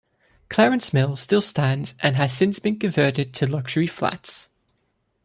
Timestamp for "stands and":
1.41-2.15